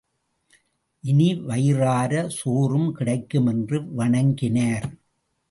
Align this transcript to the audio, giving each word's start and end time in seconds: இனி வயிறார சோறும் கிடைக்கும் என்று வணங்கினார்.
இனி 1.03 1.27
வயிறார 1.35 2.29
சோறும் 2.29 2.91
கிடைக்கும் 2.91 3.45
என்று 3.45 3.79
வணங்கினார். 3.93 4.89